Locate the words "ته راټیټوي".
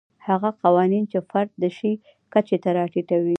2.63-3.29